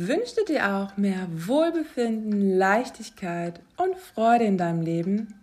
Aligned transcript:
Wünschst 0.00 0.38
du 0.38 0.44
dir 0.44 0.76
auch 0.76 0.96
mehr 0.96 1.26
Wohlbefinden, 1.28 2.56
Leichtigkeit 2.56 3.60
und 3.76 3.96
Freude 3.96 4.44
in 4.44 4.56
deinem 4.56 4.80
Leben? 4.80 5.34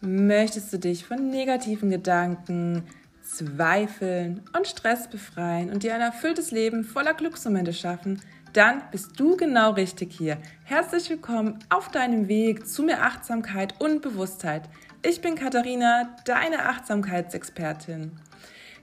Möchtest 0.00 0.72
du 0.72 0.78
dich 0.78 1.04
von 1.04 1.28
negativen 1.28 1.90
Gedanken, 1.90 2.84
Zweifeln 3.22 4.40
und 4.56 4.66
Stress 4.66 5.10
befreien 5.10 5.68
und 5.68 5.82
dir 5.82 5.94
ein 5.94 6.00
erfülltes 6.00 6.50
Leben 6.50 6.82
voller 6.82 7.12
Glücksmomente 7.12 7.74
schaffen? 7.74 8.22
Dann 8.54 8.80
bist 8.90 9.20
du 9.20 9.36
genau 9.36 9.72
richtig 9.72 10.14
hier. 10.14 10.38
Herzlich 10.62 11.10
willkommen 11.10 11.58
auf 11.68 11.90
deinem 11.90 12.26
Weg 12.26 12.66
zu 12.66 12.84
mehr 12.84 13.02
Achtsamkeit 13.02 13.78
und 13.82 14.00
Bewusstheit. 14.00 14.62
Ich 15.02 15.20
bin 15.20 15.34
Katharina, 15.34 16.16
deine 16.24 16.70
Achtsamkeitsexpertin. 16.70 18.12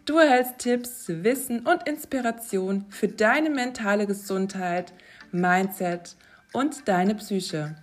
Du 0.05 0.17
erhältst 0.17 0.57
Tipps, 0.57 1.05
Wissen 1.07 1.67
und 1.67 1.87
Inspiration 1.87 2.85
für 2.89 3.07
deine 3.07 3.51
mentale 3.51 4.07
Gesundheit, 4.07 4.93
Mindset 5.31 6.15
und 6.53 6.87
deine 6.87 7.13
Psyche. 7.13 7.75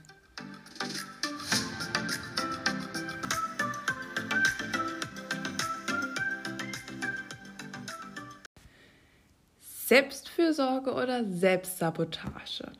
Selbstfürsorge 9.86 10.92
oder 10.92 11.24
Selbstsabotage? 11.24 12.72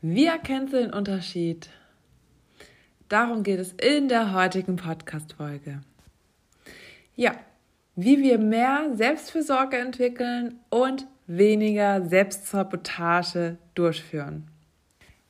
Wie 0.00 0.24
erkennst 0.24 0.72
du 0.72 0.78
den 0.78 0.92
Unterschied? 0.92 1.68
Darum 3.10 3.42
geht 3.42 3.60
es 3.60 3.72
in 3.74 4.08
der 4.08 4.32
heutigen 4.32 4.76
Podcast-Folge. 4.76 5.82
Ja, 7.14 7.34
wie 8.02 8.22
wir 8.22 8.38
mehr 8.38 8.90
Selbstfürsorge 8.94 9.76
entwickeln 9.76 10.58
und 10.70 11.06
weniger 11.26 12.04
Selbstsabotage 12.06 13.58
durchführen. 13.74 14.48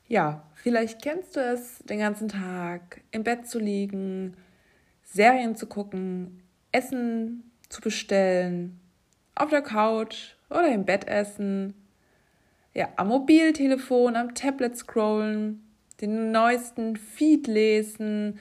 Ja, 0.06 0.44
vielleicht 0.54 1.02
kennst 1.02 1.36
du 1.36 1.40
es, 1.40 1.78
den 1.80 1.98
ganzen 1.98 2.28
Tag 2.28 3.00
im 3.10 3.24
Bett 3.24 3.46
zu 3.48 3.58
liegen, 3.58 4.36
Serien 5.02 5.56
zu 5.56 5.66
gucken, 5.66 6.42
Essen 6.72 7.50
zu 7.68 7.80
bestellen, 7.80 8.78
auf 9.34 9.50
der 9.50 9.62
Couch 9.62 10.34
oder 10.48 10.72
im 10.72 10.84
Bett 10.84 11.08
essen, 11.08 11.74
ja, 12.72 12.88
am 12.96 13.08
Mobiltelefon, 13.08 14.14
am 14.14 14.34
Tablet 14.34 14.76
scrollen, 14.76 15.64
den 16.00 16.30
neuesten 16.30 16.96
Feed 16.96 17.48
lesen, 17.48 18.38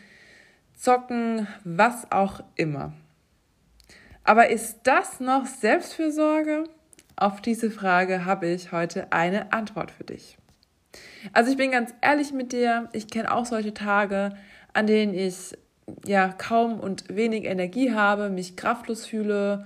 zocken, 0.76 1.48
was 1.64 2.12
auch 2.12 2.42
immer. 2.56 2.94
Aber 4.30 4.52
ist 4.52 4.82
das 4.84 5.20
noch 5.20 5.48
Selbstfürsorge? 5.48 6.66
Auf 7.16 7.42
diese 7.42 7.72
Frage 7.72 8.26
habe 8.26 8.46
ich 8.46 8.72
heute 8.72 9.12
eine 9.12 9.52
Antwort 9.54 9.90
für 9.90 10.04
dich. 10.04 10.38
Also 11.34 11.50
ich 11.50 11.58
bin 11.58 11.72
ganz 11.72 11.96
ehrlich 12.02 12.32
mit 12.32 12.52
dir, 12.52 12.90
ich 12.94 13.08
kenne 13.08 13.34
auch 13.34 13.48
solche 13.48 13.74
Tage, 13.74 14.38
an 14.72 14.86
denen 14.86 15.16
ich 15.16 15.58
ja 16.06 16.28
kaum 16.28 16.80
und 16.80 17.06
wenig 17.10 17.46
Energie 17.46 17.92
habe, 17.92 18.30
mich 18.30 18.56
kraftlos 18.56 19.08
fühle, 19.08 19.66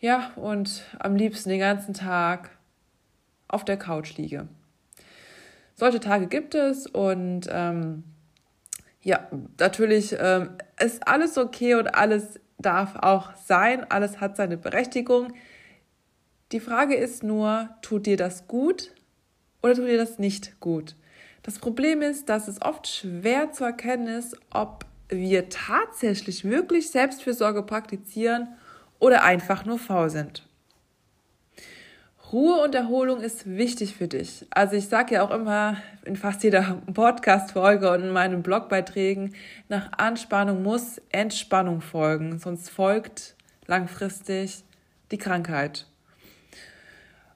ja, 0.00 0.32
und 0.36 0.82
am 0.98 1.16
liebsten 1.16 1.48
den 1.48 1.60
ganzen 1.60 1.94
Tag 1.94 2.50
auf 3.48 3.64
der 3.64 3.78
Couch 3.78 4.18
liege. 4.18 4.48
Solche 5.76 6.00
Tage 6.00 6.26
gibt 6.26 6.54
es 6.54 6.86
und 6.86 7.48
ähm, 7.50 8.04
ja, 9.00 9.26
natürlich 9.58 10.14
ähm, 10.18 10.50
ist 10.78 11.08
alles 11.08 11.38
okay 11.38 11.76
und 11.76 11.94
alles 11.94 12.38
darf 12.58 12.96
auch 12.96 13.34
sein, 13.36 13.90
alles 13.90 14.20
hat 14.20 14.36
seine 14.36 14.56
Berechtigung. 14.56 15.32
Die 16.52 16.60
Frage 16.60 16.94
ist 16.94 17.22
nur, 17.22 17.70
tut 17.82 18.06
dir 18.06 18.16
das 18.16 18.46
gut 18.46 18.92
oder 19.62 19.74
tut 19.74 19.86
dir 19.86 19.98
das 19.98 20.18
nicht 20.18 20.60
gut? 20.60 20.96
Das 21.42 21.58
Problem 21.58 22.00
ist, 22.00 22.28
dass 22.28 22.48
es 22.48 22.62
oft 22.62 22.86
schwer 22.88 23.52
zu 23.52 23.64
erkennen 23.64 24.06
ist, 24.06 24.36
ob 24.50 24.86
wir 25.08 25.48
tatsächlich 25.50 26.44
wirklich 26.44 26.90
Selbstfürsorge 26.90 27.62
praktizieren 27.62 28.48
oder 28.98 29.24
einfach 29.24 29.64
nur 29.64 29.78
faul 29.78 30.08
sind. 30.08 30.48
Ruhe 32.34 32.60
und 32.64 32.74
Erholung 32.74 33.20
ist 33.20 33.46
wichtig 33.46 33.94
für 33.94 34.08
dich. 34.08 34.44
Also 34.50 34.74
ich 34.74 34.88
sage 34.88 35.14
ja 35.14 35.22
auch 35.22 35.30
immer 35.30 35.76
in 36.04 36.16
fast 36.16 36.42
jeder 36.42 36.82
Podcast-Folge 36.92 37.88
und 37.92 38.00
in 38.00 38.10
meinen 38.10 38.42
Blogbeiträgen, 38.42 39.36
nach 39.68 39.92
Anspannung 39.98 40.64
muss 40.64 41.00
Entspannung 41.12 41.80
folgen, 41.80 42.40
sonst 42.40 42.70
folgt 42.70 43.36
langfristig 43.66 44.64
die 45.12 45.18
Krankheit. 45.18 45.86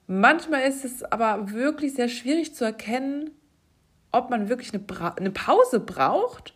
Manchmal 0.09 0.63
ist 0.63 0.85
es 0.85 1.05
aber 1.05 1.53
wirklich 1.53 1.95
sehr 1.95 2.09
schwierig 2.09 2.57
zu 2.57 2.65
erkennen, 2.65 3.31
ob 4.11 4.31
man 4.31 4.49
wirklich 4.49 4.75
eine, 4.75 4.83
Bra 4.83 5.15
eine 5.17 5.31
Pause 5.31 5.79
braucht 5.79 6.55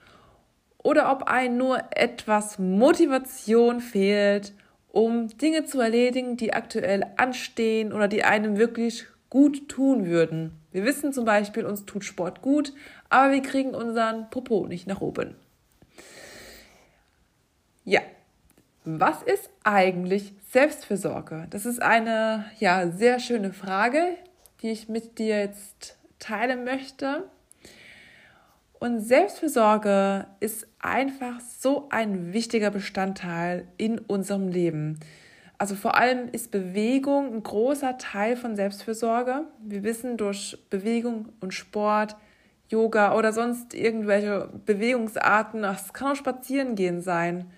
oder 0.79 1.13
ob 1.13 1.29
einem 1.29 1.59
nur 1.59 1.81
etwas 1.93 2.59
Motivation 2.59 3.79
fehlt, 3.79 4.53
um 4.93 5.29
Dinge 5.39 5.65
zu 5.65 5.81
erledigen, 5.81 6.37
die 6.37 6.53
aktuell 6.53 7.03
anstehen 7.17 7.95
oder 7.95 8.09
die 8.09 8.25
einem 8.25 8.59
wirklich 8.59 9.07
gut 9.31 9.71
tun 9.71 10.05
würden. 10.05 10.53
Wir 10.71 10.85
wissen 10.85 11.15
zum 11.15 11.25
Beispiel, 11.25 11.65
uns 11.65 11.87
tut 11.87 12.05
Sport 12.05 12.43
gut, 12.43 12.75
aber 13.09 13.33
wir 13.33 13.41
kriegen 13.41 13.75
unseren 13.75 14.29
Popo 14.29 14.67
nicht 14.67 14.87
nach 14.87 15.01
oben. 15.01 15.35
Ja, 17.85 18.03
was 18.85 19.23
ist 19.23 19.49
eigentlich 19.65 20.35
Selbstfürsorge? 20.51 21.47
Das 21.49 21.65
ist 21.65 21.81
eine 21.81 22.45
ja, 22.59 22.91
sehr 22.91 23.19
schöne 23.19 23.55
Frage, 23.55 24.17
die 24.61 24.71
ich 24.71 24.91
mit 24.91 25.19
dir 25.19 25.39
jetzt 25.39 25.97
teilen 26.19 26.65
möchte. 26.65 27.25
Und 28.79 29.01
Selbstfürsorge 29.01 30.27
ist 30.41 30.67
einfach 30.83 31.41
so 31.41 31.89
ein 31.91 32.33
wichtiger 32.33 32.71
Bestandteil 32.71 33.67
in 33.77 33.99
unserem 33.99 34.49
Leben. 34.49 34.99
Also 35.59 35.77
vor 35.77 35.97
allem 35.97 36.29
ist 36.33 36.51
Bewegung 36.51 37.33
ein 37.33 37.43
großer 37.43 37.97
Teil 37.97 38.37
von 38.37 38.57
Selbstfürsorge. 38.57 39.47
Wir 39.63 39.85
wissen 39.85 40.17
durch 40.17 40.59
Bewegung 40.71 41.29
und 41.41 41.55
Sport, 41.55 42.17
Yoga 42.69 43.17
oder 43.17 43.33
sonst 43.33 43.75
irgendwelche 43.75 44.49
Bewegungsarten, 44.67 45.63
es 45.63 45.93
kann 45.93 46.13
auch 46.13 46.17
spazieren 46.17 46.75
gehen 46.75 47.01
sein. 47.01 47.51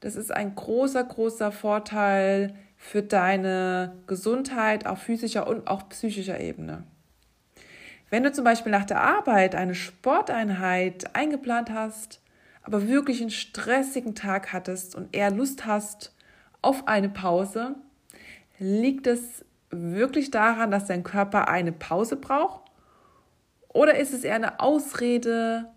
Das 0.00 0.16
ist 0.16 0.32
ein 0.32 0.54
großer, 0.54 1.04
großer 1.04 1.52
Vorteil 1.52 2.54
für 2.76 3.02
deine 3.02 3.94
Gesundheit 4.06 4.86
auf 4.86 5.00
physischer 5.00 5.46
und 5.46 5.66
auch 5.68 5.88
psychischer 5.90 6.40
Ebene. 6.40 6.84
Wenn 8.08 8.22
du 8.22 8.32
zum 8.32 8.44
Beispiel 8.44 8.72
nach 8.72 8.86
der 8.86 9.02
Arbeit 9.02 9.54
eine 9.54 9.74
Sporteinheit 9.74 11.14
eingeplant 11.14 11.70
hast, 11.70 12.19
aber 12.62 12.88
wirklich 12.88 13.20
einen 13.20 13.30
stressigen 13.30 14.14
Tag 14.14 14.52
hattest 14.52 14.94
und 14.94 15.14
eher 15.14 15.30
Lust 15.30 15.66
hast 15.66 16.14
auf 16.62 16.86
eine 16.86 17.08
Pause, 17.08 17.76
liegt 18.58 19.06
es 19.06 19.44
wirklich 19.70 20.30
daran, 20.30 20.70
dass 20.70 20.86
dein 20.86 21.02
Körper 21.02 21.48
eine 21.48 21.72
Pause 21.72 22.16
braucht? 22.16 22.70
Oder 23.68 23.98
ist 23.98 24.12
es 24.12 24.24
eher 24.24 24.34
eine 24.34 24.60
Ausrede, 24.60 25.70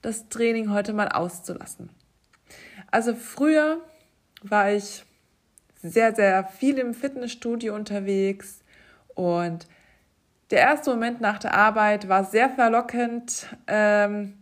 das 0.00 0.28
Training 0.28 0.70
heute 0.70 0.92
mal 0.92 1.08
auszulassen? 1.08 1.90
Also 2.90 3.14
früher 3.14 3.80
war 4.42 4.72
ich 4.72 5.04
sehr, 5.82 6.14
sehr 6.14 6.44
viel 6.44 6.78
im 6.78 6.94
Fitnessstudio 6.94 7.74
unterwegs 7.74 8.60
und 9.14 9.66
der 10.50 10.60
erste 10.60 10.90
Moment 10.90 11.20
nach 11.20 11.38
der 11.38 11.54
Arbeit 11.54 12.08
war 12.08 12.24
sehr 12.24 12.50
verlockend, 12.50 13.46
ähm, 13.66 14.41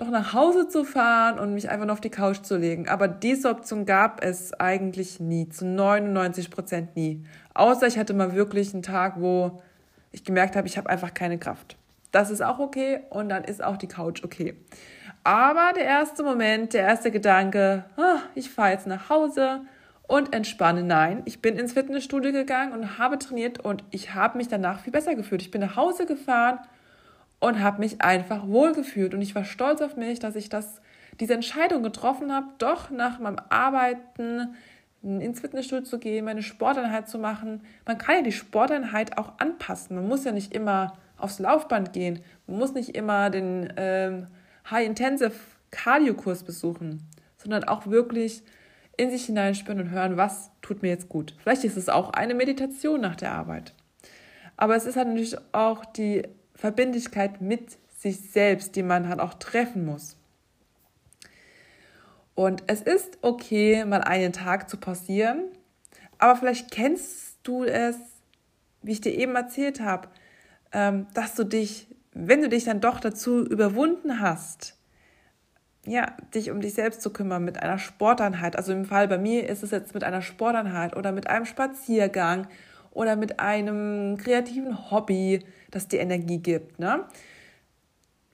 doch 0.00 0.10
nach 0.10 0.32
Hause 0.32 0.68
zu 0.68 0.84
fahren 0.84 1.38
und 1.38 1.52
mich 1.52 1.68
einfach 1.68 1.84
nur 1.84 1.92
auf 1.92 2.00
die 2.00 2.10
Couch 2.10 2.42
zu 2.42 2.56
legen. 2.56 2.88
Aber 2.88 3.06
diese 3.06 3.50
Option 3.50 3.84
gab 3.84 4.24
es 4.24 4.54
eigentlich 4.54 5.20
nie, 5.20 5.48
zu 5.48 5.66
99 5.66 6.50
Prozent 6.50 6.96
nie. 6.96 7.24
Außer 7.52 7.86
ich 7.86 7.98
hatte 7.98 8.14
mal 8.14 8.34
wirklich 8.34 8.72
einen 8.72 8.82
Tag, 8.82 9.20
wo 9.20 9.60
ich 10.10 10.24
gemerkt 10.24 10.56
habe, 10.56 10.66
ich 10.66 10.78
habe 10.78 10.88
einfach 10.88 11.12
keine 11.12 11.38
Kraft. 11.38 11.76
Das 12.12 12.30
ist 12.30 12.42
auch 12.42 12.58
okay 12.58 13.00
und 13.10 13.28
dann 13.28 13.44
ist 13.44 13.62
auch 13.62 13.76
die 13.76 13.88
Couch 13.88 14.24
okay. 14.24 14.56
Aber 15.22 15.72
der 15.74 15.84
erste 15.84 16.22
Moment, 16.22 16.72
der 16.72 16.82
erste 16.82 17.10
Gedanke, 17.10 17.84
ah, 17.96 18.20
ich 18.34 18.50
fahre 18.50 18.72
jetzt 18.72 18.86
nach 18.86 19.10
Hause 19.10 19.60
und 20.08 20.34
entspanne. 20.34 20.82
Nein, 20.82 21.22
ich 21.26 21.42
bin 21.42 21.56
ins 21.56 21.74
Fitnessstudio 21.74 22.32
gegangen 22.32 22.72
und 22.72 22.98
habe 22.98 23.18
trainiert 23.18 23.60
und 23.60 23.84
ich 23.90 24.14
habe 24.14 24.38
mich 24.38 24.48
danach 24.48 24.80
viel 24.80 24.92
besser 24.92 25.14
gefühlt. 25.14 25.42
Ich 25.42 25.50
bin 25.50 25.60
nach 25.60 25.76
Hause 25.76 26.06
gefahren 26.06 26.58
und 27.40 27.60
habe 27.60 27.80
mich 27.80 28.00
einfach 28.02 28.46
wohlgefühlt 28.46 29.14
und 29.14 29.22
ich 29.22 29.34
war 29.34 29.44
stolz 29.44 29.80
auf 29.80 29.96
mich, 29.96 30.18
dass 30.20 30.36
ich 30.36 30.48
das, 30.48 30.80
diese 31.18 31.34
Entscheidung 31.34 31.82
getroffen 31.82 32.32
habe, 32.32 32.46
doch 32.58 32.90
nach 32.90 33.18
meinem 33.18 33.38
Arbeiten 33.48 34.54
ins 35.02 35.40
Fitnessstudio 35.40 35.84
zu 35.84 35.98
gehen, 35.98 36.26
meine 36.26 36.42
Sporteinheit 36.42 37.08
zu 37.08 37.18
machen. 37.18 37.62
Man 37.86 37.96
kann 37.96 38.16
ja 38.16 38.22
die 38.22 38.32
Sporteinheit 38.32 39.16
auch 39.16 39.38
anpassen. 39.38 39.96
Man 39.96 40.06
muss 40.06 40.24
ja 40.24 40.32
nicht 40.32 40.54
immer 40.54 40.98
aufs 41.16 41.38
Laufband 41.38 41.94
gehen. 41.94 42.20
Man 42.46 42.58
muss 42.58 42.74
nicht 42.74 42.94
immer 42.94 43.30
den 43.30 43.72
ähm, 43.76 44.26
High-Intensive 44.70 45.32
Cardio-Kurs 45.70 46.42
besuchen, 46.42 47.06
sondern 47.38 47.64
auch 47.64 47.86
wirklich 47.86 48.42
in 48.98 49.10
sich 49.10 49.24
hineinspüren 49.24 49.80
und 49.80 49.90
hören, 49.90 50.18
was 50.18 50.50
tut 50.60 50.82
mir 50.82 50.88
jetzt 50.88 51.08
gut. 51.08 51.34
Vielleicht 51.42 51.64
ist 51.64 51.78
es 51.78 51.88
auch 51.88 52.10
eine 52.10 52.34
Meditation 52.34 53.00
nach 53.00 53.16
der 53.16 53.32
Arbeit. 53.32 53.72
Aber 54.58 54.76
es 54.76 54.84
ist 54.84 54.96
halt 54.96 55.08
natürlich 55.08 55.36
auch 55.52 55.86
die 55.86 56.24
Verbindlichkeit 56.60 57.40
mit 57.40 57.78
sich 57.98 58.20
selbst, 58.20 58.76
die 58.76 58.82
man 58.82 59.08
halt 59.08 59.20
auch 59.20 59.34
treffen 59.34 59.86
muss. 59.86 60.16
Und 62.34 62.62
es 62.66 62.82
ist 62.82 63.18
okay, 63.22 63.84
mal 63.84 64.02
einen 64.02 64.32
Tag 64.32 64.68
zu 64.68 64.76
passieren, 64.76 65.44
aber 66.18 66.36
vielleicht 66.36 66.70
kennst 66.70 67.38
du 67.42 67.64
es, 67.64 67.96
wie 68.82 68.92
ich 68.92 69.00
dir 69.00 69.14
eben 69.14 69.34
erzählt 69.34 69.80
habe, 69.80 70.08
ähm, 70.72 71.06
dass 71.14 71.34
du 71.34 71.44
dich, 71.44 71.88
wenn 72.12 72.42
du 72.42 72.48
dich 72.48 72.64
dann 72.64 72.80
doch 72.80 73.00
dazu 73.00 73.44
überwunden 73.44 74.20
hast, 74.20 74.76
ja, 75.86 76.14
dich 76.34 76.50
um 76.50 76.60
dich 76.60 76.74
selbst 76.74 77.00
zu 77.00 77.10
kümmern 77.10 77.44
mit 77.44 77.62
einer 77.62 77.78
Sporteinheit. 77.78 78.56
Also 78.56 78.72
im 78.72 78.84
Fall 78.84 79.08
bei 79.08 79.18
mir 79.18 79.48
ist 79.48 79.62
es 79.62 79.70
jetzt 79.70 79.94
mit 79.94 80.04
einer 80.04 80.22
Sporteinheit 80.22 80.94
oder 80.94 81.10
mit 81.12 81.26
einem 81.26 81.46
Spaziergang 81.46 82.48
oder 82.90 83.16
mit 83.16 83.40
einem 83.40 84.16
kreativen 84.16 84.90
Hobby, 84.90 85.44
das 85.70 85.88
dir 85.88 86.00
Energie 86.00 86.38
gibt. 86.38 86.78
Ne? 86.78 87.04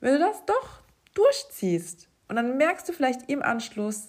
Wenn 0.00 0.14
du 0.14 0.18
das 0.20 0.44
doch 0.46 0.80
durchziehst 1.14 2.08
und 2.28 2.36
dann 2.36 2.56
merkst 2.56 2.88
du 2.88 2.92
vielleicht 2.92 3.28
im 3.30 3.42
Anschluss, 3.42 4.08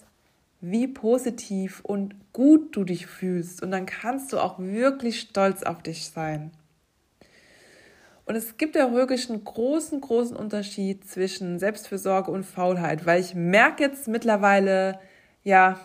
wie 0.60 0.88
positiv 0.88 1.80
und 1.84 2.14
gut 2.32 2.74
du 2.74 2.84
dich 2.84 3.06
fühlst 3.06 3.62
und 3.62 3.70
dann 3.70 3.86
kannst 3.86 4.32
du 4.32 4.38
auch 4.38 4.58
wirklich 4.58 5.20
stolz 5.20 5.62
auf 5.62 5.82
dich 5.82 6.10
sein. 6.10 6.50
Und 8.26 8.36
es 8.36 8.58
gibt 8.58 8.76
ja 8.76 8.92
wirklich 8.92 9.30
einen 9.30 9.42
großen, 9.42 10.00
großen 10.00 10.36
Unterschied 10.36 11.08
zwischen 11.08 11.58
Selbstfürsorge 11.58 12.30
und 12.30 12.44
Faulheit, 12.44 13.06
weil 13.06 13.20
ich 13.20 13.34
merke 13.34 13.84
jetzt 13.84 14.06
mittlerweile, 14.06 14.98
ja, 15.44 15.80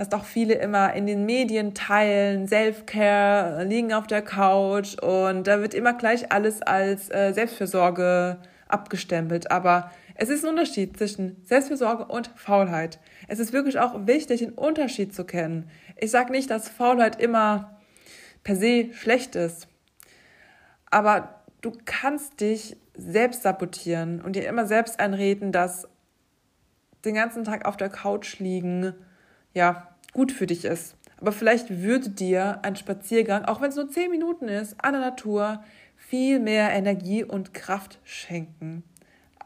dass 0.00 0.08
doch 0.08 0.24
viele 0.24 0.54
immer 0.54 0.94
in 0.94 1.06
den 1.06 1.26
Medien 1.26 1.74
teilen, 1.74 2.48
Self-Care, 2.48 3.64
liegen 3.64 3.92
auf 3.92 4.06
der 4.06 4.22
Couch 4.22 4.98
und 4.98 5.46
da 5.46 5.60
wird 5.60 5.74
immer 5.74 5.92
gleich 5.92 6.32
alles 6.32 6.62
als 6.62 7.10
äh, 7.10 7.34
Selbstfürsorge 7.34 8.38
abgestempelt. 8.66 9.50
Aber 9.50 9.90
es 10.14 10.30
ist 10.30 10.42
ein 10.42 10.48
Unterschied 10.48 10.96
zwischen 10.96 11.44
Selbstfürsorge 11.44 12.06
und 12.06 12.30
Faulheit. 12.34 12.98
Es 13.28 13.40
ist 13.40 13.52
wirklich 13.52 13.78
auch 13.78 14.06
wichtig, 14.06 14.40
den 14.40 14.52
Unterschied 14.52 15.14
zu 15.14 15.24
kennen. 15.26 15.68
Ich 15.98 16.10
sage 16.10 16.32
nicht, 16.32 16.48
dass 16.48 16.70
Faulheit 16.70 17.20
immer 17.20 17.78
per 18.42 18.56
se 18.56 18.94
schlecht 18.94 19.36
ist. 19.36 19.68
Aber 20.86 21.42
du 21.60 21.72
kannst 21.84 22.40
dich 22.40 22.78
selbst 22.94 23.42
sabotieren 23.42 24.22
und 24.22 24.34
dir 24.34 24.48
immer 24.48 24.64
selbst 24.64 24.98
einreden, 24.98 25.52
dass 25.52 25.86
den 27.04 27.16
ganzen 27.16 27.44
Tag 27.44 27.66
auf 27.66 27.76
der 27.76 27.90
Couch 27.90 28.38
liegen, 28.38 28.94
ja, 29.52 29.89
gut 30.12 30.32
für 30.32 30.46
dich 30.46 30.64
ist. 30.64 30.96
Aber 31.20 31.32
vielleicht 31.32 31.82
würde 31.82 32.10
dir 32.10 32.60
ein 32.62 32.76
Spaziergang, 32.76 33.44
auch 33.44 33.60
wenn 33.60 33.70
es 33.70 33.76
nur 33.76 33.90
zehn 33.90 34.10
Minuten 34.10 34.48
ist, 34.48 34.82
an 34.82 34.92
der 34.92 35.02
Natur, 35.02 35.62
viel 35.96 36.40
mehr 36.40 36.70
Energie 36.70 37.22
und 37.22 37.54
Kraft 37.54 37.98
schenken, 38.04 38.82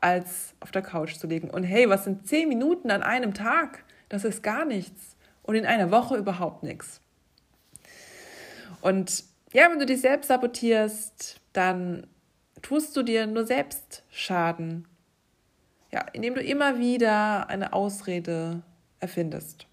als 0.01 0.55
auf 0.61 0.71
der 0.71 0.83
Couch 0.83 1.17
zu 1.17 1.27
liegen. 1.27 1.51
Und 1.51 1.65
hey, 1.65 1.89
was 1.89 2.05
sind 2.05 2.27
zehn 2.27 2.49
Minuten 2.49 2.91
an 2.91 3.03
einem 3.03 3.35
Tag? 3.35 3.85
Das 4.09 4.25
ist 4.25 4.43
gar 4.43 4.65
nichts. 4.65 5.17
Und 5.43 5.57
in 5.57 5.67
einer 5.67 5.91
Woche 5.91 6.17
überhaupt 6.17 6.63
nichts. 6.63 7.01
Und 8.81 9.25
ja, 9.53 9.71
wenn 9.71 9.79
du 9.79 9.87
dich 9.87 10.01
selbst 10.01 10.29
sabotierst, 10.29 11.41
dann 11.53 12.07
tust 12.63 12.97
du 12.97 13.03
dir 13.03 13.27
nur 13.27 13.45
selbst 13.47 14.05
Schaden. 14.11 14.87
Ja, 15.93 16.01
indem 16.13 16.35
du 16.35 16.41
immer 16.41 16.79
wieder 16.79 17.49
eine 17.49 17.73
Ausrede 17.73 18.63
erfindest. 19.01 19.67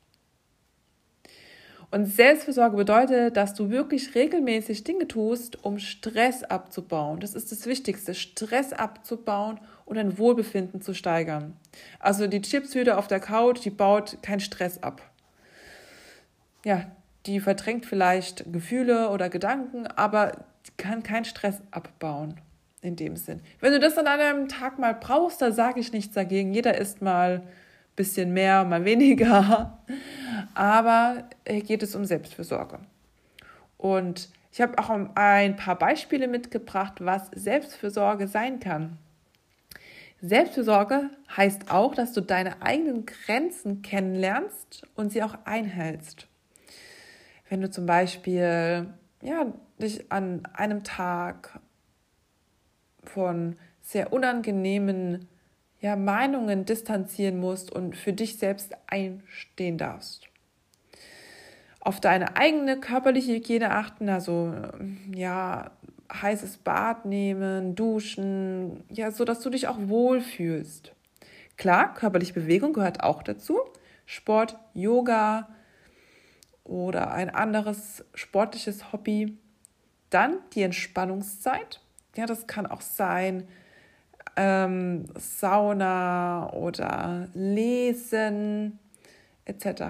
Und 1.91 2.05
Selbstversorge 2.05 2.77
bedeutet, 2.77 3.35
dass 3.35 3.53
du 3.53 3.69
wirklich 3.69 4.15
regelmäßig 4.15 4.85
Dinge 4.85 5.09
tust, 5.09 5.63
um 5.63 5.77
Stress 5.77 6.43
abzubauen. 6.43 7.19
Das 7.19 7.35
ist 7.35 7.51
das 7.51 7.65
Wichtigste, 7.65 8.15
Stress 8.15 8.71
abzubauen 8.71 9.59
und 9.83 9.97
dein 9.97 10.17
Wohlbefinden 10.17 10.81
zu 10.81 10.93
steigern. 10.93 11.57
Also 11.99 12.27
die 12.27 12.41
Chipshüte 12.41 12.97
auf 12.97 13.07
der 13.07 13.19
Couch, 13.19 13.65
die 13.65 13.69
baut 13.69 14.19
keinen 14.21 14.39
Stress 14.39 14.81
ab. 14.81 15.01
Ja, 16.63 16.85
die 17.25 17.41
verdrängt 17.41 17.85
vielleicht 17.85 18.51
Gefühle 18.53 19.09
oder 19.09 19.29
Gedanken, 19.29 19.85
aber 19.85 20.45
kann 20.77 21.03
keinen 21.03 21.25
Stress 21.25 21.61
abbauen 21.71 22.35
in 22.81 22.95
dem 22.95 23.17
Sinn. 23.17 23.41
Wenn 23.59 23.73
du 23.73 23.79
das 23.79 23.97
an 23.97 24.07
einem 24.07 24.47
Tag 24.47 24.79
mal 24.79 24.93
brauchst, 24.93 25.41
da 25.41 25.51
sage 25.51 25.79
ich 25.81 25.91
nichts 25.91 26.15
dagegen. 26.15 26.53
Jeder 26.53 26.77
isst 26.77 27.01
mal 27.01 27.41
ein 27.41 27.47
bisschen 27.95 28.31
mehr, 28.31 28.63
mal 28.63 28.85
weniger. 28.85 29.77
Aber 30.53 31.29
hier 31.47 31.61
geht 31.61 31.83
es 31.83 31.95
um 31.95 32.05
Selbstfürsorge. 32.05 32.79
Und 33.77 34.29
ich 34.51 34.61
habe 34.61 34.77
auch 34.77 34.89
ein 35.15 35.55
paar 35.55 35.77
Beispiele 35.77 36.27
mitgebracht, 36.27 36.95
was 36.99 37.29
Selbstfürsorge 37.33 38.27
sein 38.27 38.59
kann. 38.59 38.97
Selbstfürsorge 40.21 41.09
heißt 41.35 41.71
auch, 41.71 41.95
dass 41.95 42.13
du 42.13 42.21
deine 42.21 42.61
eigenen 42.61 43.05
Grenzen 43.05 43.81
kennenlernst 43.81 44.83
und 44.95 45.11
sie 45.11 45.23
auch 45.23 45.35
einhältst. 45.45 46.27
Wenn 47.49 47.61
du 47.61 47.71
zum 47.71 47.85
Beispiel 47.85 48.93
ja, 49.21 49.53
dich 49.79 50.11
an 50.11 50.45
einem 50.53 50.83
Tag 50.83 51.59
von 53.03 53.55
sehr 53.81 54.13
unangenehmen 54.13 55.27
ja, 55.79 55.95
Meinungen 55.95 56.65
distanzieren 56.65 57.39
musst 57.39 57.71
und 57.71 57.97
für 57.97 58.13
dich 58.13 58.37
selbst 58.37 58.75
einstehen 58.87 59.77
darfst. 59.77 60.30
Auf 61.81 61.99
deine 61.99 62.37
eigene 62.37 62.79
körperliche 62.79 63.33
Hygiene 63.33 63.71
achten, 63.71 64.07
also 64.07 64.53
ja, 65.13 65.71
heißes 66.13 66.57
Bad 66.57 67.05
nehmen, 67.05 67.75
duschen, 67.75 68.83
ja, 68.89 69.11
so 69.11 69.25
dass 69.25 69.39
du 69.39 69.49
dich 69.49 69.67
auch 69.67 69.77
wohlfühlst. 69.79 70.93
Klar, 71.57 71.93
körperliche 71.93 72.33
Bewegung 72.33 72.73
gehört 72.73 73.03
auch 73.03 73.23
dazu. 73.23 73.59
Sport, 74.05 74.57
Yoga 74.73 75.49
oder 76.63 77.11
ein 77.11 77.29
anderes 77.29 78.03
sportliches 78.13 78.91
Hobby. 78.91 79.37
Dann 80.09 80.37
die 80.53 80.63
Entspannungszeit. 80.63 81.81
Ja, 82.15 82.25
das 82.25 82.45
kann 82.45 82.65
auch 82.65 82.81
sein 82.81 83.47
ähm, 84.35 85.05
Sauna 85.15 86.51
oder 86.53 87.29
Lesen 87.33 88.79
etc. 89.45 89.83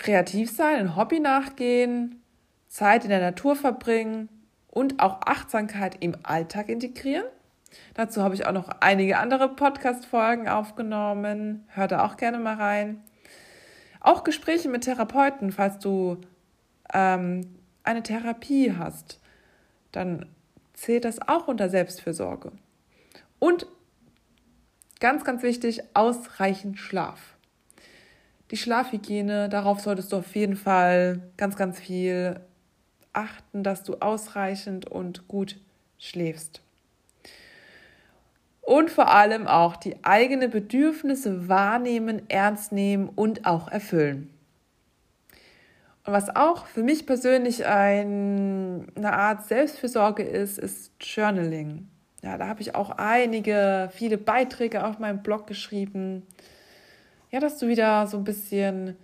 Kreativ 0.00 0.50
sein, 0.50 0.76
ein 0.76 0.96
Hobby 0.96 1.20
nachgehen, 1.20 2.20
Zeit 2.68 3.04
in 3.04 3.10
der 3.10 3.20
Natur 3.20 3.54
verbringen 3.54 4.28
und 4.66 5.00
auch 5.00 5.20
Achtsamkeit 5.26 5.96
im 6.00 6.16
Alltag 6.22 6.68
integrieren. 6.68 7.26
Dazu 7.94 8.22
habe 8.22 8.34
ich 8.34 8.46
auch 8.46 8.52
noch 8.52 8.68
einige 8.80 9.18
andere 9.18 9.48
Podcast-Folgen 9.48 10.48
aufgenommen. 10.48 11.64
Hör 11.68 11.86
da 11.86 12.04
auch 12.04 12.16
gerne 12.16 12.38
mal 12.38 12.56
rein. 12.56 13.00
Auch 14.00 14.24
Gespräche 14.24 14.68
mit 14.68 14.82
Therapeuten, 14.82 15.52
falls 15.52 15.78
du 15.78 16.16
ähm, 16.92 17.58
eine 17.84 18.02
Therapie 18.02 18.74
hast 18.76 19.20
dann 19.92 20.26
zählt 20.72 21.04
das 21.04 21.20
auch 21.26 21.48
unter 21.48 21.68
Selbstfürsorge. 21.68 22.52
Und 23.38 23.66
ganz, 25.00 25.24
ganz 25.24 25.42
wichtig, 25.42 25.82
ausreichend 25.94 26.78
Schlaf. 26.78 27.36
Die 28.50 28.56
Schlafhygiene, 28.56 29.48
darauf 29.48 29.80
solltest 29.80 30.12
du 30.12 30.16
auf 30.16 30.34
jeden 30.34 30.56
Fall 30.56 31.20
ganz, 31.36 31.56
ganz 31.56 31.78
viel 31.78 32.40
achten, 33.12 33.62
dass 33.62 33.82
du 33.84 33.96
ausreichend 34.00 34.86
und 34.86 35.28
gut 35.28 35.56
schläfst. 35.98 36.60
Und 38.62 38.90
vor 38.90 39.12
allem 39.12 39.46
auch 39.46 39.76
die 39.76 40.04
eigenen 40.04 40.50
Bedürfnisse 40.50 41.48
wahrnehmen, 41.48 42.22
ernst 42.28 42.72
nehmen 42.72 43.08
und 43.08 43.46
auch 43.46 43.68
erfüllen. 43.68 44.30
Und 46.04 46.12
was 46.12 46.34
auch 46.34 46.66
für 46.66 46.82
mich 46.82 47.06
persönlich 47.06 47.66
ein, 47.66 48.86
eine 48.96 49.12
Art 49.12 49.46
Selbstfürsorge 49.46 50.22
ist, 50.22 50.58
ist 50.58 50.92
Journaling. 51.00 51.88
Ja, 52.22 52.38
da 52.38 52.48
habe 52.48 52.60
ich 52.60 52.74
auch 52.74 52.90
einige, 52.90 53.90
viele 53.92 54.18
Beiträge 54.18 54.84
auf 54.84 54.98
meinem 54.98 55.22
Blog 55.22 55.46
geschrieben. 55.46 56.26
Ja, 57.30 57.40
dass 57.40 57.58
du 57.58 57.68
wieder 57.68 58.06
so 58.06 58.16
ein 58.16 58.24
bisschen 58.24 58.96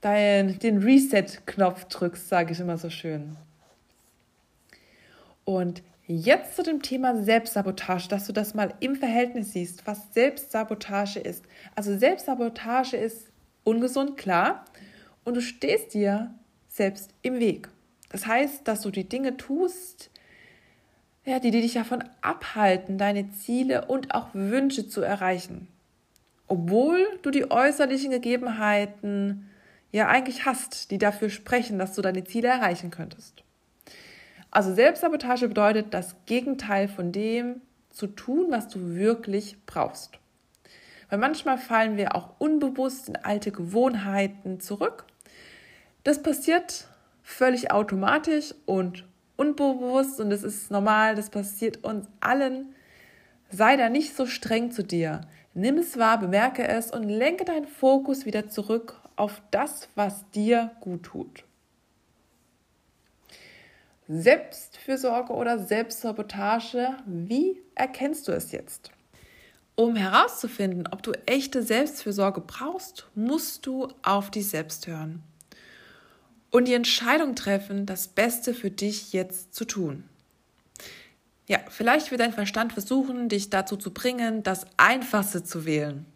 dein, 0.00 0.58
den 0.58 0.78
Reset-Knopf 0.78 1.86
drückst, 1.86 2.28
sage 2.28 2.52
ich 2.52 2.60
immer 2.60 2.78
so 2.78 2.90
schön. 2.90 3.36
Und 5.44 5.82
jetzt 6.06 6.56
zu 6.56 6.62
dem 6.62 6.82
Thema 6.82 7.22
Selbstsabotage, 7.22 8.08
dass 8.08 8.26
du 8.26 8.32
das 8.32 8.54
mal 8.54 8.74
im 8.80 8.96
Verhältnis 8.96 9.52
siehst, 9.52 9.86
was 9.86 10.12
Selbstsabotage 10.12 11.18
ist. 11.18 11.44
Also 11.74 11.96
Selbstsabotage 11.96 12.96
ist 12.96 13.28
ungesund, 13.64 14.16
klar 14.16 14.64
und 15.24 15.34
du 15.34 15.40
stehst 15.40 15.94
dir 15.94 16.34
selbst 16.68 17.10
im 17.22 17.38
Weg. 17.40 17.68
Das 18.10 18.26
heißt, 18.26 18.68
dass 18.68 18.82
du 18.82 18.90
die 18.90 19.08
Dinge 19.08 19.36
tust, 19.36 20.10
ja, 21.24 21.38
die, 21.38 21.50
die 21.50 21.62
dich 21.62 21.74
davon 21.74 22.04
abhalten, 22.20 22.98
deine 22.98 23.30
Ziele 23.30 23.86
und 23.86 24.14
auch 24.14 24.28
Wünsche 24.32 24.88
zu 24.88 25.02
erreichen. 25.02 25.68
Obwohl 26.52 27.08
du 27.22 27.30
die 27.30 27.50
äußerlichen 27.50 28.10
Gegebenheiten 28.10 29.48
ja 29.90 30.08
eigentlich 30.08 30.44
hast, 30.44 30.90
die 30.90 30.98
dafür 30.98 31.30
sprechen, 31.30 31.78
dass 31.78 31.94
du 31.94 32.02
deine 32.02 32.24
Ziele 32.24 32.48
erreichen 32.48 32.90
könntest. 32.90 33.42
Also 34.50 34.74
Selbstsabotage 34.74 35.48
bedeutet 35.48 35.94
das 35.94 36.14
Gegenteil 36.26 36.88
von 36.88 37.10
dem 37.10 37.62
zu 37.88 38.06
tun, 38.06 38.48
was 38.50 38.68
du 38.68 38.94
wirklich 38.94 39.56
brauchst. 39.64 40.18
Weil 41.08 41.20
manchmal 41.20 41.56
fallen 41.56 41.96
wir 41.96 42.14
auch 42.14 42.34
unbewusst 42.38 43.08
in 43.08 43.16
alte 43.16 43.50
Gewohnheiten 43.50 44.60
zurück. 44.60 45.06
Das 46.04 46.22
passiert 46.22 46.86
völlig 47.22 47.70
automatisch 47.70 48.54
und 48.66 49.06
unbewusst 49.36 50.20
und 50.20 50.28
das 50.28 50.42
ist 50.42 50.70
normal, 50.70 51.14
das 51.14 51.30
passiert 51.30 51.82
uns 51.82 52.08
allen. 52.20 52.74
Sei 53.48 53.78
da 53.78 53.88
nicht 53.88 54.14
so 54.14 54.26
streng 54.26 54.70
zu 54.70 54.84
dir. 54.84 55.22
Nimm 55.54 55.78
es 55.78 55.98
wahr, 55.98 56.18
bemerke 56.18 56.66
es 56.66 56.90
und 56.90 57.08
lenke 57.08 57.44
deinen 57.44 57.66
Fokus 57.66 58.24
wieder 58.24 58.48
zurück 58.48 59.00
auf 59.16 59.42
das, 59.50 59.88
was 59.94 60.28
dir 60.30 60.70
gut 60.80 61.02
tut. 61.04 61.44
Selbstfürsorge 64.08 65.32
oder 65.32 65.58
Selbstsabotage, 65.58 66.96
wie 67.06 67.60
erkennst 67.74 68.28
du 68.28 68.32
es 68.32 68.52
jetzt? 68.52 68.90
Um 69.74 69.96
herauszufinden, 69.96 70.86
ob 70.90 71.02
du 71.02 71.12
echte 71.26 71.62
Selbstfürsorge 71.62 72.42
brauchst, 72.42 73.06
musst 73.14 73.64
du 73.66 73.88
auf 74.02 74.30
dich 74.30 74.48
selbst 74.48 74.86
hören 74.86 75.22
und 76.52 76.68
die 76.68 76.74
Entscheidung 76.74 77.34
treffen, 77.34 77.86
das 77.86 78.06
Beste 78.06 78.54
für 78.54 78.70
dich 78.70 79.12
jetzt 79.12 79.54
zu 79.54 79.64
tun. 79.64 80.04
Ja, 81.48 81.58
vielleicht 81.68 82.10
wird 82.10 82.20
dein 82.20 82.32
Verstand 82.32 82.72
versuchen, 82.72 83.28
dich 83.28 83.50
dazu 83.50 83.76
zu 83.76 83.92
bringen, 83.92 84.42
das 84.42 84.66
Einfachste 84.76 85.42
zu 85.42 85.64
wählen. 85.64 86.06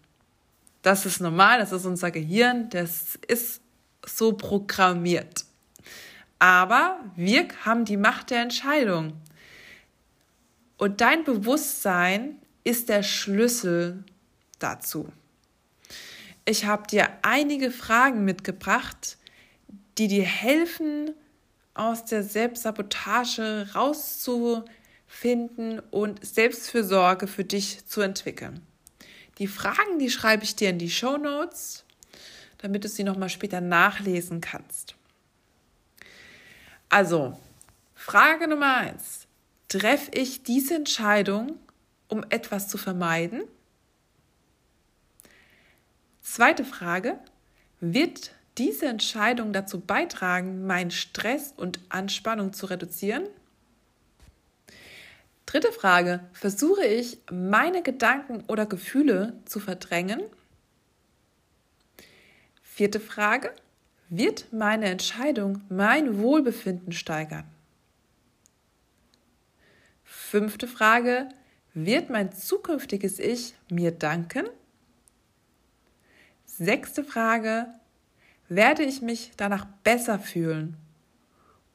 Das 0.82 1.04
ist 1.04 1.20
normal, 1.20 1.58
das 1.58 1.72
ist 1.72 1.84
unser 1.84 2.10
Gehirn, 2.10 2.70
das 2.70 3.18
ist 3.26 3.60
so 4.04 4.34
programmiert. 4.34 5.44
Aber 6.38 7.00
wir 7.16 7.48
haben 7.64 7.84
die 7.84 7.96
Macht 7.96 8.30
der 8.30 8.42
Entscheidung. 8.42 9.14
Und 10.78 11.00
dein 11.00 11.24
Bewusstsein 11.24 12.36
ist 12.62 12.88
der 12.88 13.02
Schlüssel 13.02 14.04
dazu. 14.58 15.08
Ich 16.44 16.66
habe 16.66 16.86
dir 16.86 17.08
einige 17.22 17.70
Fragen 17.70 18.24
mitgebracht, 18.24 19.18
die 19.98 20.08
dir 20.08 20.24
helfen, 20.24 21.10
aus 21.74 22.04
der 22.04 22.22
Selbstsabotage 22.22 23.68
rauszufinden 25.06 25.80
und 25.90 26.24
Selbstfürsorge 26.24 27.26
für 27.26 27.44
dich 27.44 27.86
zu 27.86 28.00
entwickeln. 28.00 28.60
Die 29.38 29.46
Fragen, 29.46 29.98
die 29.98 30.10
schreibe 30.10 30.44
ich 30.44 30.56
dir 30.56 30.70
in 30.70 30.78
die 30.78 30.90
Show 30.90 31.16
Notes, 31.16 31.84
damit 32.58 32.84
du 32.84 32.88
sie 32.88 33.04
nochmal 33.04 33.28
später 33.28 33.60
nachlesen 33.60 34.40
kannst. 34.40 34.94
Also, 36.88 37.38
Frage 37.94 38.48
Nummer 38.48 38.76
eins. 38.76 39.26
Treffe 39.68 40.12
ich 40.12 40.44
diese 40.44 40.76
Entscheidung, 40.76 41.58
um 42.08 42.24
etwas 42.30 42.68
zu 42.68 42.78
vermeiden? 42.78 43.42
Zweite 46.22 46.64
Frage. 46.64 47.18
Wird 47.80 48.30
diese 48.56 48.86
Entscheidung 48.86 49.52
dazu 49.52 49.80
beitragen, 49.80 50.66
meinen 50.66 50.90
Stress 50.90 51.52
und 51.56 51.80
Anspannung 51.90 52.52
zu 52.52 52.66
reduzieren? 52.66 53.26
Dritte 55.46 55.70
Frage. 55.70 56.20
Versuche 56.32 56.84
ich, 56.84 57.18
meine 57.30 57.82
Gedanken 57.82 58.42
oder 58.48 58.66
Gefühle 58.66 59.40
zu 59.44 59.60
verdrängen? 59.60 60.20
Vierte 62.62 62.98
Frage. 62.98 63.54
Wird 64.08 64.52
meine 64.52 64.86
Entscheidung 64.86 65.62
mein 65.68 66.18
Wohlbefinden 66.18 66.92
steigern? 66.92 67.44
Fünfte 70.04 70.66
Frage. 70.66 71.28
Wird 71.74 72.10
mein 72.10 72.32
zukünftiges 72.32 73.18
Ich 73.20 73.54
mir 73.70 73.92
danken? 73.92 74.46
Sechste 76.44 77.04
Frage. 77.04 77.68
Werde 78.48 78.82
ich 78.82 79.00
mich 79.00 79.32
danach 79.36 79.66
besser 79.84 80.18
fühlen 80.18 80.76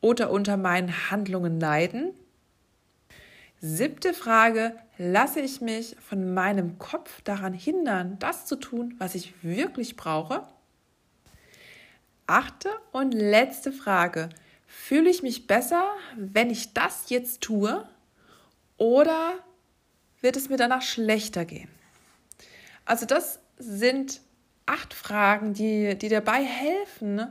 oder 0.01 0.29
unter 0.31 0.57
meinen 0.57 1.09
Handlungen 1.09 1.59
leiden? 1.59 2.13
Siebte 3.63 4.15
Frage, 4.15 4.75
lasse 4.97 5.39
ich 5.39 5.61
mich 5.61 5.95
von 5.99 6.33
meinem 6.33 6.79
Kopf 6.79 7.21
daran 7.21 7.53
hindern, 7.53 8.17
das 8.17 8.47
zu 8.47 8.55
tun, 8.55 8.95
was 8.97 9.13
ich 9.13 9.43
wirklich 9.43 9.95
brauche? 9.95 10.47
Achte 12.25 12.69
und 12.91 13.11
letzte 13.11 13.71
Frage, 13.71 14.29
fühle 14.65 15.11
ich 15.11 15.21
mich 15.21 15.45
besser, 15.45 15.91
wenn 16.15 16.49
ich 16.49 16.73
das 16.73 17.09
jetzt 17.09 17.41
tue 17.41 17.87
oder 18.77 19.33
wird 20.21 20.37
es 20.37 20.49
mir 20.49 20.57
danach 20.57 20.81
schlechter 20.81 21.45
gehen? 21.45 21.69
Also 22.85 23.05
das 23.05 23.39
sind 23.59 24.21
acht 24.65 24.95
Fragen, 24.95 25.53
die, 25.53 25.95
die 25.95 26.09
dabei 26.09 26.43
helfen, 26.43 27.27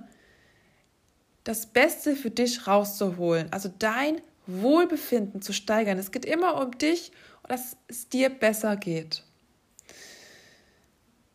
das 1.42 1.66
Beste 1.66 2.14
für 2.14 2.30
dich 2.30 2.68
rauszuholen. 2.68 3.52
Also 3.52 3.68
dein 3.80 4.20
Wohlbefinden 4.46 5.42
zu 5.42 5.52
steigern. 5.52 5.98
Es 5.98 6.10
geht 6.10 6.24
immer 6.24 6.60
um 6.60 6.76
dich 6.78 7.12
und 7.42 7.52
dass 7.52 7.76
es 7.88 8.08
dir 8.08 8.28
besser 8.28 8.76
geht. 8.76 9.22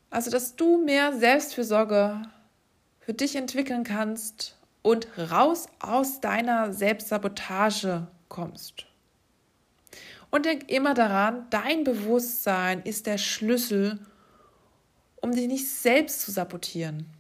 Also, 0.10 0.32
dass 0.32 0.56
du 0.56 0.84
mehr 0.84 1.18
Selbstfürsorge 1.18 2.22
für 3.00 3.14
dich 3.14 3.36
entwickeln 3.36 3.84
kannst 3.84 4.58
und 4.82 5.08
raus 5.18 5.68
aus 5.80 6.22
deiner 6.22 6.74
Selbstsabotage 6.74 8.08
kommst. 8.30 8.86
Und 10.32 10.46
denk 10.46 10.70
immer 10.70 10.94
daran, 10.94 11.48
dein 11.50 11.84
Bewusstsein 11.84 12.82
ist 12.84 13.06
der 13.08 13.18
Schlüssel, 13.18 14.00
um 15.22 15.32
dich 15.32 15.48
nicht 15.48 15.68
selbst 15.68 16.22
zu 16.22 16.32
sabotieren. 16.32 17.15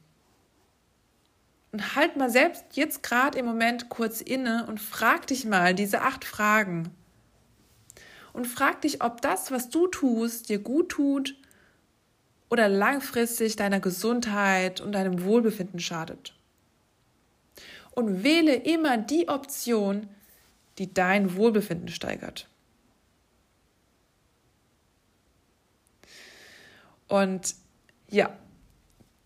Und 1.75 1.97
halt 1.97 2.15
mal 2.15 2.29
selbst 2.29 2.63
jetzt 2.77 3.03
gerade 3.03 3.37
im 3.37 3.45
Moment 3.45 3.89
kurz 3.89 4.21
inne 4.21 4.65
und 4.67 4.79
frag 4.79 5.27
dich 5.27 5.43
mal 5.43 5.75
diese 5.75 6.03
acht 6.03 6.23
Fragen. 6.23 6.89
Und 8.31 8.47
frag 8.47 8.79
dich, 8.79 9.03
ob 9.03 9.19
das, 9.19 9.51
was 9.51 9.67
du 9.67 9.87
tust, 9.87 10.47
dir 10.47 10.59
gut 10.59 10.87
tut 10.87 11.35
oder 12.49 12.69
langfristig 12.69 13.57
deiner 13.57 13.81
Gesundheit 13.81 14.79
und 14.79 14.93
deinem 14.93 15.25
Wohlbefinden 15.25 15.81
schadet. 15.81 16.33
Und 17.91 18.23
wähle 18.23 18.55
immer 18.55 18.97
die 18.97 19.27
Option, 19.27 20.07
die 20.77 20.93
dein 20.93 21.35
Wohlbefinden 21.35 21.89
steigert. 21.89 22.47
Und 27.09 27.53
ja, 28.09 28.33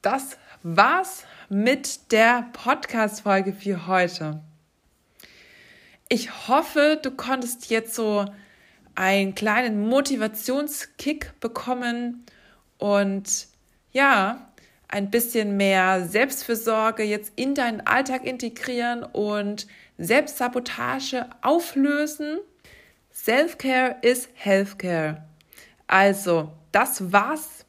das 0.02 0.40
war's 0.64 1.24
mit 1.48 2.12
der 2.12 2.50
Podcast-Folge 2.52 3.54
für 3.54 3.88
heute. 3.88 4.42
Ich 6.10 6.48
hoffe, 6.48 7.00
du 7.02 7.12
konntest 7.12 7.70
jetzt 7.70 7.96
so 7.96 8.26
einen 8.96 9.36
kleinen 9.36 9.88
Motivationskick 9.88 11.40
bekommen 11.40 12.26
und 12.78 13.48
ja, 13.94 14.52
ein 14.90 15.10
bisschen 15.10 15.56
mehr 15.56 16.06
Selbstfürsorge 16.06 17.04
jetzt 17.04 17.32
in 17.36 17.56
deinen 17.56 17.82
Alltag 17.82 18.26
integrieren 18.26 19.04
und 19.04 19.68
Selbstsabotage 19.98 21.28
auflösen. 21.42 22.40
Self-Care 23.14 23.98
ist 24.02 24.30
Healthcare. 24.34 25.24
Also, 25.88 26.52
das 26.72 27.14
war's 27.14 27.66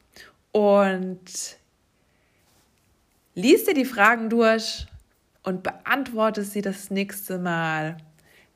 und 0.51 1.60
Lies 3.33 3.63
dir 3.63 3.73
die 3.73 3.85
Fragen 3.85 4.29
durch 4.29 4.87
und 5.43 5.63
beantworte 5.63 6.43
sie 6.43 6.61
das 6.61 6.91
nächste 6.91 7.39
Mal, 7.39 7.97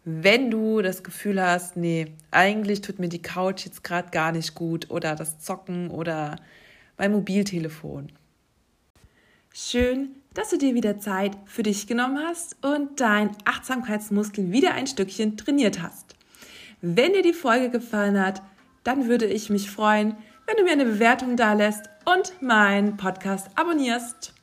wenn 0.04 0.52
du 0.52 0.82
das 0.82 1.02
Gefühl 1.02 1.42
hast, 1.42 1.78
nee, 1.78 2.14
eigentlich 2.30 2.82
tut 2.82 3.00
mir 3.00 3.08
die 3.08 3.22
Couch 3.22 3.66
jetzt 3.66 3.86
gerade 3.86 4.12
gar 4.12 4.34
nicht 4.34 4.54
gut 4.54 4.92
oder 4.92 5.16
das 5.16 5.40
Zocken 5.40 5.90
oder 5.90 6.36
mein 6.98 7.14
Mobiltelefon. 7.14 8.12
Schön, 9.54 10.10
dass 10.34 10.50
du 10.50 10.58
dir 10.58 10.76
wieder 10.76 11.00
Zeit 11.00 11.38
für 11.46 11.64
dich 11.64 11.88
genommen 11.88 12.20
hast 12.20 12.58
und 12.64 13.00
dein 13.00 13.32
Achtsamkeitsmuskel 13.46 14.52
wieder 14.52 14.74
ein 14.74 14.88
Stückchen 14.88 15.38
trainiert 15.38 15.82
hast. 15.82 16.16
Wenn 16.82 17.14
dir 17.14 17.24
die 17.24 17.34
Folge 17.34 17.70
gefallen 17.70 18.20
hat, 18.20 18.42
dann 18.84 19.08
würde 19.08 19.26
ich 19.26 19.50
mich 19.50 19.72
freuen, 19.72 20.18
wenn 20.46 20.58
du 20.58 20.64
mir 20.64 20.74
eine 20.74 20.86
Bewertung 20.86 21.38
da 21.38 21.54
lässt 21.54 21.90
und 22.04 22.42
meinen 22.42 22.98
Podcast 22.98 23.48
abonnierst. 23.56 24.35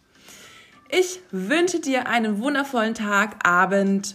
Ich 0.94 1.20
wünsche 1.30 1.80
dir 1.80 2.06
einen 2.06 2.42
wundervollen 2.42 2.92
Tag, 2.92 3.48
Abend 3.48 4.14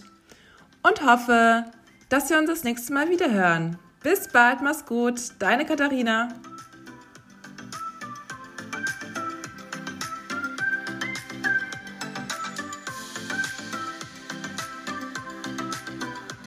und 0.84 1.04
hoffe, 1.04 1.64
dass 2.08 2.30
wir 2.30 2.38
uns 2.38 2.48
das 2.48 2.62
nächste 2.62 2.92
Mal 2.92 3.10
wieder 3.10 3.32
hören. 3.32 3.76
Bis 4.04 4.28
bald, 4.28 4.62
mach's 4.62 4.86
gut, 4.86 5.20
deine 5.40 5.66
Katharina. 5.66 6.28